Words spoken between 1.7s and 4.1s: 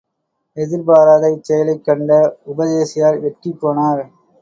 கண்ட உபதேசியார் வெட்கிப் போனார்.